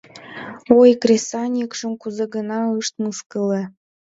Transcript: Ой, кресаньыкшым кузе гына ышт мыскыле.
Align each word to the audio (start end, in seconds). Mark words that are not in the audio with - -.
Ой, 0.79 0.89
кресаньыкшым 1.01 1.91
кузе 2.01 2.25
гына 2.35 2.59
ышт 2.79 2.93
мыскыле. 3.03 3.61